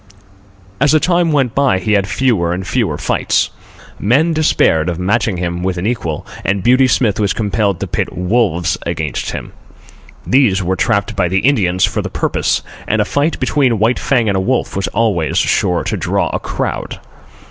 [0.79, 3.51] As the time went by, he had fewer and fewer fights.
[3.99, 8.11] Men despaired of matching him with an equal, and Beauty Smith was compelled to pit
[8.11, 9.53] wolves against him.
[10.25, 14.27] These were trapped by the Indians for the purpose, and a fight between White Fang
[14.27, 16.99] and a wolf was always sure to draw a crowd.